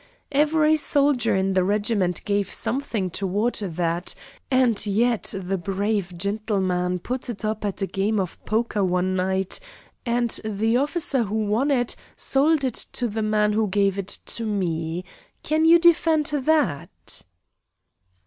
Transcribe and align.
Every 0.31 0.77
soldier 0.77 1.35
in 1.35 1.53
the 1.53 1.63
regiment 1.63 2.25
gave 2.25 2.51
something 2.51 3.11
toward 3.11 3.53
that, 3.61 4.15
and 4.49 4.83
yet 4.87 5.31
the 5.37 5.59
brave 5.59 6.17
gentleman 6.17 6.97
put 6.97 7.29
it 7.29 7.45
up 7.45 7.63
at 7.63 7.83
a 7.83 7.85
game 7.85 8.19
of 8.19 8.43
poker 8.43 8.83
one 8.83 9.15
night, 9.15 9.59
and 10.03 10.31
the 10.43 10.75
officer 10.75 11.21
who 11.25 11.45
won 11.45 11.69
it 11.69 11.95
sold 12.15 12.63
it 12.63 12.73
to 12.93 13.07
the 13.07 13.21
man 13.21 13.53
who 13.53 13.67
gave 13.67 13.99
it 13.99 14.07
to 14.07 14.43
me. 14.43 15.05
Can 15.43 15.65
you 15.65 15.77
defend 15.77 16.25
that?" 16.25 17.21